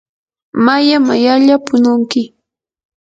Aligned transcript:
maya 0.65 0.97
mayalla 1.07 1.55
pununki. 1.65 2.21